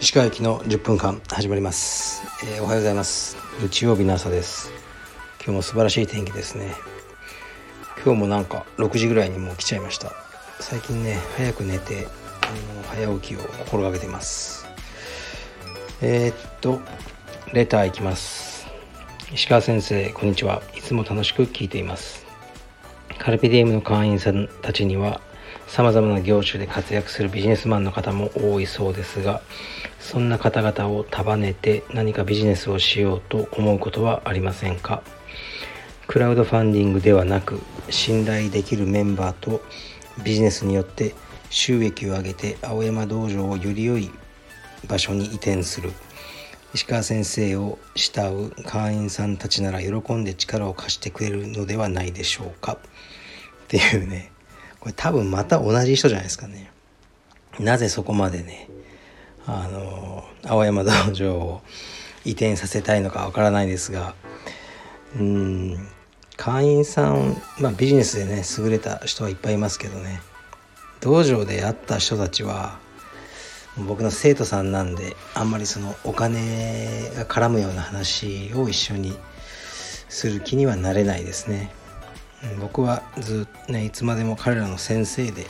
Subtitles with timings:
[0.00, 3.36] 石川駅の10分間始まります、えー、おはようございます。
[3.60, 4.70] 日曜日の朝です。
[5.44, 6.74] 今日も素晴らしい天気ですね。
[8.02, 10.12] 今日もなんか6時ぐらいにもう来ちゃいました。
[10.60, 12.06] 最近ね早く寝て
[12.40, 14.66] あの早起きを心がけてます。
[16.00, 16.80] えー、っと
[17.52, 18.66] レターいきます。
[19.34, 20.62] 石川先生こんにちは。
[20.74, 22.17] いつも楽しく聞いています。
[23.18, 25.20] カルピディウムの会員さんたちには
[25.66, 29.42] 様々な業種で活躍するビジネスマンの方も多いそうですが
[30.00, 35.02] そんな方々を束ねて何かビジネスをしようと思うことはありませんか？
[36.06, 37.60] クラウドファンディングではなく
[37.90, 39.60] 信頼できるメンバーと
[40.24, 41.14] ビジネスによって
[41.50, 44.10] 収益を上げて青山道場をより良い
[44.86, 45.92] 場所に移転する。
[46.74, 52.74] 石川先生を慕う会員さんたちなら喜んで力を貸してくれるのではないでしょうか。
[52.74, 52.76] っ
[53.68, 54.32] ていうね。
[54.80, 56.70] これ多分また同じ人じゃないですかね。
[57.58, 58.68] なぜそこまでね
[59.46, 61.62] あの青山道場を
[62.24, 64.14] 移転させたいのかわからないですが。
[65.18, 65.88] うん。
[66.36, 70.20] 会員さん、まあ、ビジネスでね優れた人はいっぱいいますけどね。
[71.00, 72.78] 道場で会った人たちは
[73.86, 79.16] 僕の生徒さんなんであんまりそのお金が絡むような話を一緒に
[80.08, 81.70] する気にはなれないですね。
[82.60, 85.46] 僕はずっとねいつまでも彼らの先生で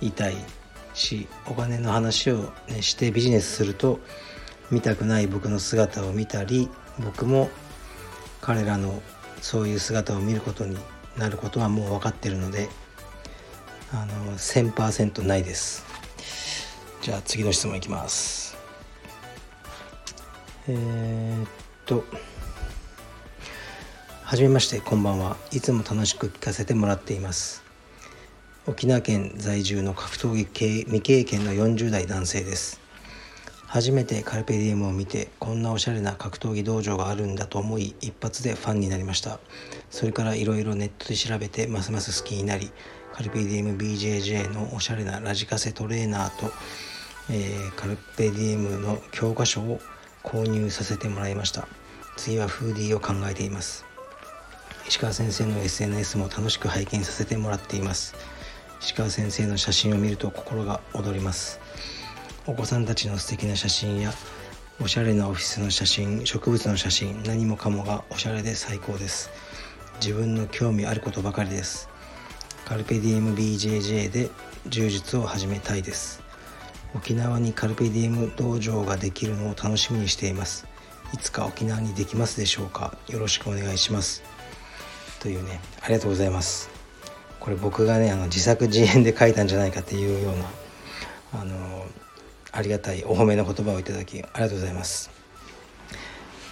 [0.00, 0.36] いたい
[0.94, 4.00] しお金の話を、ね、してビジネスすると
[4.70, 7.48] 見たくない僕の姿を見たり僕も
[8.40, 9.00] 彼らの
[9.40, 10.76] そういう姿を見ることに
[11.16, 12.68] なることはもう分かってるので
[13.92, 15.84] あの1000%ないです。
[17.02, 18.56] じゃあ次の質問いきます。
[20.68, 21.48] えー、っ
[21.84, 22.04] と
[24.24, 25.36] はじめましてこんばんは。
[25.52, 27.62] いつも楽しく聞かせてもらっています。
[28.66, 32.80] 沖縄県在住の格闘技未経験の40代男性です。
[33.66, 39.38] 初めてカルペディウムを見てこんなおしゃれな格闘技道場があるんだと思い一発でファンになりました。
[39.90, 42.72] それからいろいろネットで調べてますます好きになり
[43.16, 46.52] カルペディウム BJJ のおしゃれなラジカセトレーナーと、
[47.30, 49.80] えー、カルペディウムの教科書を
[50.22, 51.66] 購入させてもらいました。
[52.18, 53.86] 次はフーディーを考えています。
[54.86, 58.14] 石川先生の SNS も楽しく拝見させてもらっています。
[58.82, 61.58] 石川先生の写真を見ると心が躍ります。
[62.46, 64.12] お子さんたちの素敵な写真や
[64.78, 69.30] おしゃれなオフィスの写真植物の写真何もかもがおしゃれで最高です。
[70.02, 71.88] 自分の興味あることばかりです。
[72.66, 74.28] カルペディエム BJJ で
[74.66, 76.20] 柔術を始めたいです。
[76.96, 80.66] 沖縄にカルペディエム道場ができるのを楽しみにしています。
[81.14, 82.98] いつか沖縄にできますでしょうか。
[83.06, 84.24] よろしくお願いします。
[85.20, 86.68] というねありがとうございます。
[87.38, 91.86] これ僕がねあの自作自演で書いたんじゃないかっていうようなあの
[92.50, 95.12] ありがたいお褒めの言葉をいただきありがとうございます。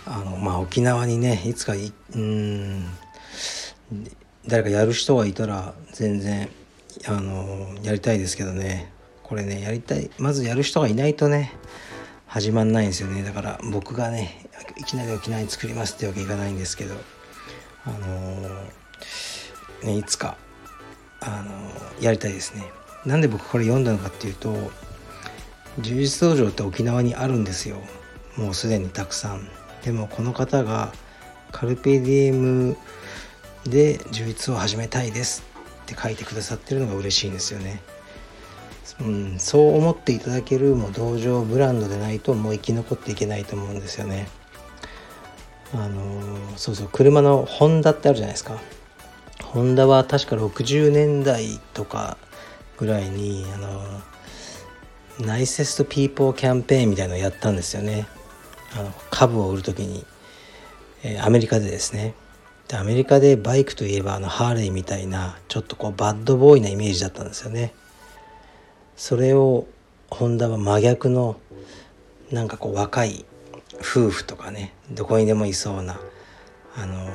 [0.07, 2.87] あのまあ沖縄にねいつかいうん
[4.47, 6.49] 誰かやる人がいたら全然
[7.06, 8.93] あのやりたいですけどね。
[9.22, 11.53] これねやりたいまずやる人がいないとね
[12.27, 13.22] 始まんないんですよね。
[13.22, 14.47] だから僕がね
[14.77, 16.94] いきなり沖縄に作りますってわけいかないんですけど
[17.87, 18.49] あの
[19.83, 20.37] ねいつか
[21.21, 22.71] あのやりたいですね。
[23.06, 24.54] なんで僕これ読んだのかっていうと
[25.78, 27.78] 充実道場って沖縄にあるんですよ。
[28.37, 29.49] もうすでにたくさん。
[29.83, 30.93] でもこの方が
[31.50, 32.77] カルペディエム
[33.65, 35.43] で充実を始めたいです
[35.85, 37.83] って書いてくださってるのが嬉しいんですよね。
[39.01, 44.29] うん、そう思っていただけるもう道場ブランドでないともう生き残っていけないと思うんですよね。
[45.73, 48.61] あのそうそう車のホンダってあるじゃないですか。
[49.43, 52.17] ホンダは確か60年代とか
[52.77, 53.83] ぐらいにあの
[55.21, 58.07] ナイセストピーポーキャンペーンみたいなのをやったんですよね。
[58.77, 60.05] あの株を売る時に、
[61.03, 62.15] えー、アメリカでですね。
[62.69, 67.75] でアメリカでバイクといえばあのハーレーみたいなちょっとこうバッドボーイなイメージだったんですよね。
[68.97, 69.66] それを
[70.11, 71.37] ホンダは真逆の
[72.31, 73.25] なんかこう若い
[73.81, 76.01] 夫婦とかねどこにでもいそうな
[76.77, 77.09] あの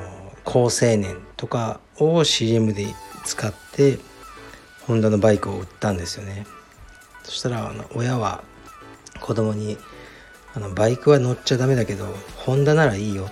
[0.44, 2.86] 高青年とかを CM で
[3.24, 3.98] 使って
[4.86, 6.46] ホンダのバイクを売ったんですよね。
[7.24, 8.42] そしたらあの親は
[9.20, 9.76] 子供に
[10.54, 12.06] あのバイクは乗っちゃダメだけど
[12.36, 13.28] ホンダならいいよ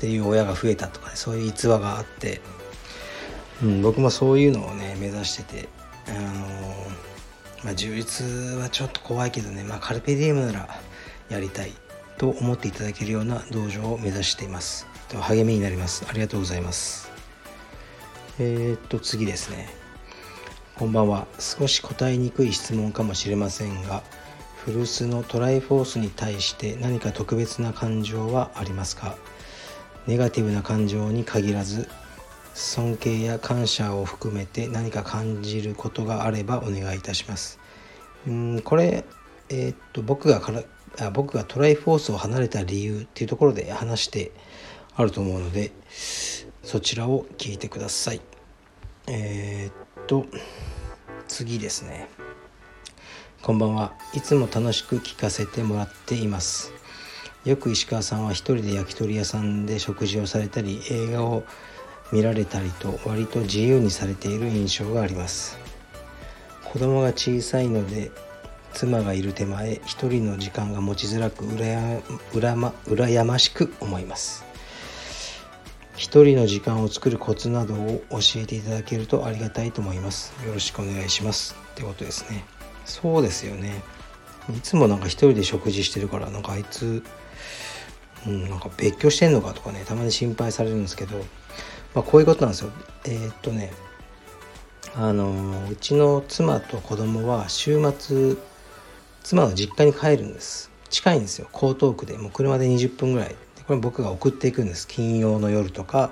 [0.00, 2.40] っていう親が増えたとか、ね、そういう逸話があって、
[3.62, 5.68] うん、僕もそういうのをね目指してて
[6.08, 6.20] あの
[7.62, 8.24] まあ充実
[8.58, 10.68] はちょっと怖いけどねまあカルペディウムなら
[11.28, 11.72] やりたい
[12.16, 14.86] と思っていただけるような道場を目指しています。
[15.20, 16.06] 励みになります。
[16.08, 17.10] ありがとうございます。
[18.38, 19.68] えー、っと次ですね。
[20.76, 21.26] こんばんは。
[21.38, 24.02] 少し答えにくい質問かもしれませんが
[24.64, 29.16] 古巣のトライフォースに対して何か特別な感情はありますか？
[30.10, 31.88] ネガティブな感情に限らず
[32.52, 37.60] 尊敬や感謝を含めて何か感じることがあればお願いいたします。
[38.26, 39.04] うんこれ
[39.50, 40.64] えー、っと僕がから
[40.98, 44.32] あ僕がトライフォースを離れた理由っていうところで話して
[44.96, 45.70] あると思うので
[46.64, 48.20] そちらを聞いてください。
[49.06, 50.26] えー、っと
[51.28, 52.08] 次ですね。
[53.42, 53.92] こんばんは。
[54.12, 56.72] いつも楽しく聞かせてもらっています。
[57.44, 61.44] よく石川さんは一人で焼き鳥屋さんで食事をされたり映画を
[62.12, 65.58] 見られたりと割と自由にされている印象があります。
[66.64, 68.10] 子供が小さいので
[68.74, 74.44] 妻がいる手前一人の時間が持ちづらく羨ま羨ましく思います。
[75.96, 80.34] 一人の時間を作るコツなどを教えていただけるとありがたいと思います。
[80.46, 81.56] よろしくお願いします。
[81.72, 82.44] ってことですね。
[82.84, 83.82] そうですよね。
[84.54, 87.02] いつもなんか一人で食事してるからなんかあいつ、
[88.26, 91.18] うん、なんか別居してんのかとかねたまに心配されるんですけど、
[91.94, 92.70] まあ、こういうことなんですよ。
[93.06, 93.72] えー、っとね
[94.96, 98.36] あのうちの妻と子供は週末
[99.22, 100.70] 妻の実家に帰るんです。
[100.88, 101.48] 近いんですよ。
[101.52, 103.36] 江東区でもう車で20分ぐらい。
[103.66, 104.88] これ僕が送っていくんです。
[104.88, 106.10] 金曜の夜とか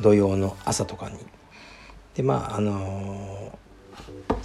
[0.00, 1.18] 土曜の朝とかに。
[2.14, 3.58] でまああの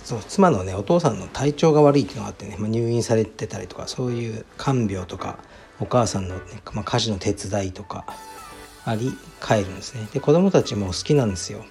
[0.03, 5.37] そう妻のねお父さんの体調が悪いっていうのがあってね、まあ、入院されてたりとかそういう看病とか
[5.79, 6.41] お母さんの、ね
[6.73, 8.05] まあ、家事の手伝いとか
[8.85, 9.11] あり
[9.41, 10.07] 帰るんですね。
[10.13, 11.63] で子供たちも好きなんですよ。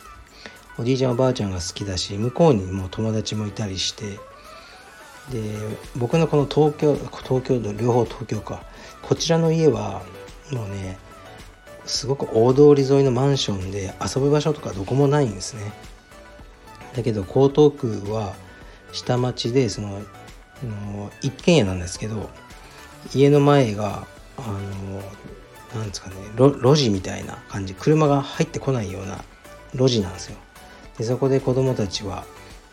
[0.79, 4.19] おじいちゃんおばあちゃんが好きだし向こうにもう友達もいたりして
[5.31, 5.55] で
[5.97, 8.62] 僕のこの東京東京都両方東京か。
[9.03, 10.03] こちらの家は
[10.51, 10.99] もうね
[11.85, 15.73] すごく大通り沿いのマンションで遊ぶ場所とかどこもないんですね。
[16.97, 18.35] だけど江東区は
[18.93, 20.01] 下町でその
[21.21, 22.31] 一軒家なんですけど
[23.12, 24.06] 家の前が
[24.39, 27.75] あのなんですかね路地みたいな感じ。
[27.75, 29.25] 車が入ってこないような
[29.75, 30.37] 路地なんですよ。
[30.99, 32.25] でそこで子供たちは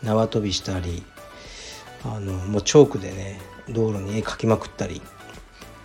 [0.02, 1.02] 縄跳びしたり
[2.04, 5.02] あのもうチョークでね道路に絵描きまくったり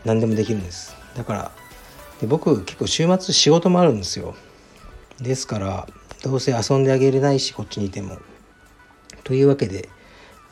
[0.05, 0.95] 何でもできるんです。
[1.15, 1.51] だから
[2.21, 4.35] で僕結構週末仕事もあるんですよ。
[5.19, 5.87] ですから
[6.23, 8.17] どうせ遊んであげれないしこっちにいても。
[9.23, 9.89] というわけで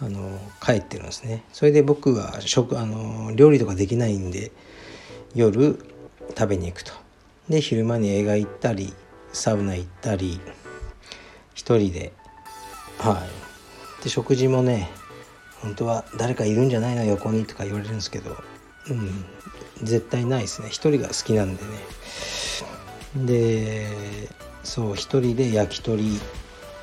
[0.02, 1.44] あの帰ってるんですね。
[1.54, 4.52] それで僕は食あの料理とかできないんで
[5.34, 5.80] 夜
[6.30, 6.92] 食べに行くと。
[7.50, 8.94] で昼間に映画行ったり
[9.32, 10.40] サウナ行ったり
[11.54, 12.12] 一人で。
[12.98, 13.26] は
[14.02, 14.04] い。
[14.04, 14.90] で食事もね
[15.62, 17.06] 本当は誰かいるんじゃないの？
[17.06, 18.36] 横にとか言われるんですけど
[18.90, 19.26] うん
[19.82, 20.68] 絶対ないですね。
[20.70, 21.70] 一人が好きなんでね。
[23.26, 23.88] で
[24.64, 26.20] そう一人で焼き鳥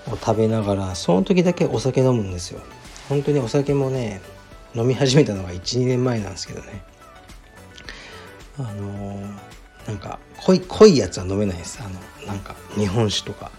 [0.09, 2.61] を食べながらその時だけお酒飲むんですよ。
[3.13, 4.23] 本当にお酒もね
[4.75, 6.83] 飲み始めたのが12年前なんですけどね。
[8.59, 9.39] あのー、
[9.87, 11.79] なんか濃い濃いやつは飲めないです。
[11.83, 13.51] あのなんか日本酒とか。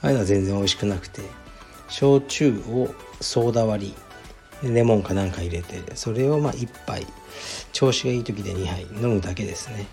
[0.00, 1.20] ああいうのは全然美味しくなくて。
[1.88, 2.88] 焼酎を
[3.20, 3.94] ソーダ割
[4.62, 4.72] り。
[4.72, 5.94] レモンかなんか入れて。
[5.94, 7.06] それをまあ1杯。
[7.74, 8.82] 調子がいい時で2杯。
[9.02, 9.86] 飲むだけですね。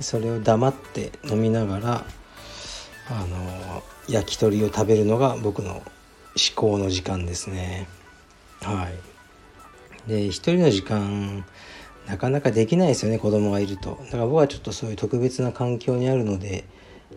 [0.00, 2.06] それを黙って飲みながら
[3.10, 5.82] あの焼き鳥を食べるのが僕の
[6.34, 7.86] 至高の時間ですね。
[8.60, 8.88] は
[10.06, 10.08] い。
[10.08, 11.44] で一人の時間
[12.06, 14.00] なかなかできないですよね子供がいると。
[14.04, 16.64] だから僕はちょっとそういう特別な環境にあるので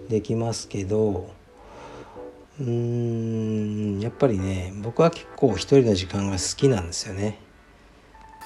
[0.10, 1.30] できますけど
[2.60, 2.66] うー
[3.98, 7.40] んやっぱりね僕は結構一人の時間が好きなんですよね。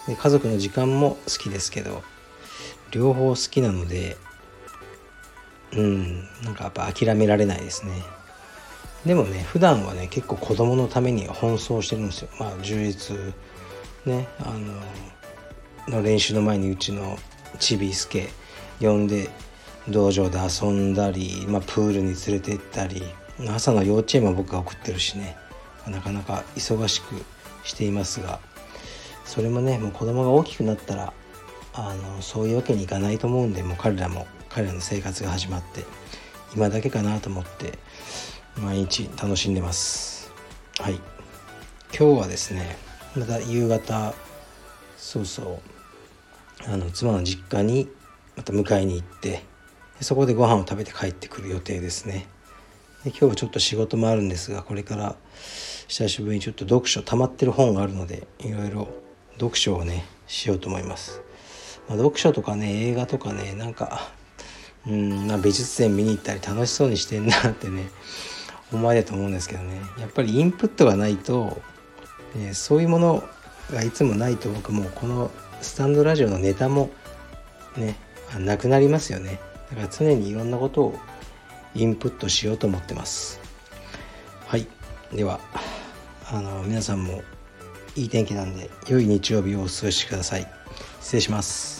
[0.08, 2.04] で家族の時間も好きですけど
[2.92, 4.18] 両方好きなので
[5.74, 8.02] うんなんかやっぱ諦められないですね。
[9.06, 12.30] でもね普段はね結構子供のために奔走してるんですよ。
[12.40, 13.16] まあ充実
[14.06, 14.54] ねあ
[15.88, 17.18] のの練習の前にうちの
[17.60, 18.30] ちびすけ
[18.80, 19.30] 呼んで
[19.88, 23.02] 道場で遊んだり、まあ、プールに連れて行ったり
[23.50, 25.36] 朝の幼稚園も僕が送ってるしね。
[25.88, 27.24] なかなか忙しく
[27.64, 28.40] していますが
[29.26, 31.14] それもねもう子供が大きくなったら
[31.74, 35.86] あのそういうわけにいかないと思うんでもう彼らも彼らの生活が始まって
[36.56, 37.78] 今だけかなと思って
[38.62, 40.32] 毎日楽しんでます。
[40.80, 40.96] はい。
[41.98, 42.78] 今日はですね
[43.16, 44.14] また夕方
[44.98, 45.62] そうそ
[46.68, 47.90] うあの妻の実家に
[48.36, 49.44] また迎えに行って
[50.02, 52.28] そこでご飯を食べて帰ってくる予定ですね。
[53.04, 55.16] で今日はちょっと仕事もあるんですがこれから
[55.88, 58.90] 久しぶりにちょっと読書溜まってる本があるのでいろいろ
[59.36, 61.22] 読書をねしようと思います、
[61.88, 64.12] まあ、読書とかね映画とかねなんか
[64.88, 67.90] うん、美術展見に行ったり楽しそうにしてんなってね
[68.72, 69.82] 思われると思うんですけどね。
[70.00, 71.62] やっぱりインプットがないと、
[72.36, 73.24] ね、そういうもの
[73.72, 76.90] がいつもないと僕もこのスタンドラジオのネタも
[77.78, 77.96] ね
[78.40, 79.40] なくなりますよね。
[79.70, 81.00] だから常にいろんなことを
[81.76, 83.40] インプットしようと思ってます。
[84.46, 84.68] はい。
[85.14, 85.40] では
[86.32, 87.24] あの皆さんも
[87.96, 90.48] いい天気なんで良い日曜日をお過ごしください。
[91.02, 91.79] 失礼します。